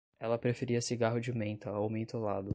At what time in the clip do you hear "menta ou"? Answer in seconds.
1.31-1.87